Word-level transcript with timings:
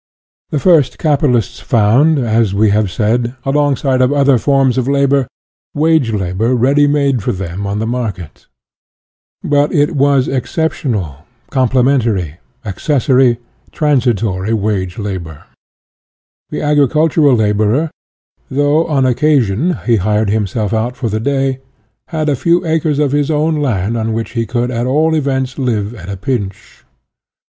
The 0.49 0.57
first 0.57 0.97
capitalists 0.97 1.59
found, 1.59 2.17
as 2.17 2.55
we 2.55 2.71
have 2.71 2.89
said, 2.89 3.35
alongside 3.45 4.01
of 4.01 4.11
other 4.11 4.39
forms 4.39 4.79
of 4.79 4.87
labor, 4.87 5.27
wage 5.75 6.11
labor 6.11 6.55
ready 6.55 6.87
made 6.87 7.21
for 7.21 7.31
them 7.31 7.67
on 7.67 7.77
the 7.77 7.85
market. 7.85 8.47
But 9.43 9.71
it 9.71 9.95
was 9.95 10.27
exceptional, 10.27 11.25
comple 11.51 11.83
mentary, 11.85 12.37
accessory, 12.65 13.37
transitory 13.71 14.53
wage 14.55 14.97
labor. 14.97 15.43
The 16.49 16.63
agricultural 16.63 17.35
laborer, 17.35 17.91
though, 18.49 18.85
upon 18.85 19.05
oc 19.05 19.17
casion, 19.17 19.77
he 19.85 19.97
hired 19.97 20.31
himself 20.31 20.73
out 20.73 20.99
by 20.99 21.09
the 21.09 21.19
day, 21.19 21.59
had 22.07 22.27
a 22.27 22.35
few 22.35 22.65
acres 22.65 22.97
of 22.97 23.11
his 23.11 23.29
own 23.29 23.57
land 23.57 23.95
on 23.95 24.13
which 24.13 24.31
he 24.31 24.47
could 24.47 24.71
at 24.71 24.87
all 24.87 25.13
events 25.13 25.59
live 25.59 25.93
at 25.93 26.09
a 26.09 26.17
pinch. 26.17 26.85